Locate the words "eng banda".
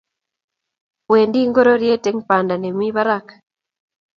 2.09-2.55